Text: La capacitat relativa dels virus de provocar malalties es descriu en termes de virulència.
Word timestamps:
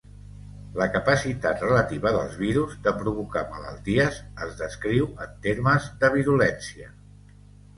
La 0.77 0.85
capacitat 0.93 1.59
relativa 1.65 2.13
dels 2.15 2.39
virus 2.43 2.73
de 2.87 2.93
provocar 3.01 3.43
malalties 3.57 4.17
es 4.47 4.57
descriu 4.63 5.07
en 5.27 5.37
termes 5.45 5.91
de 6.03 6.11
virulència. 6.17 6.91